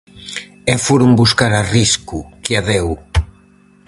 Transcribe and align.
E 0.71 0.75
foron 0.85 1.11
buscar 1.21 1.51
a 1.61 1.63
Risco, 1.75 2.17
que 2.43 2.51
a 2.59 2.61
deu. 2.69 2.87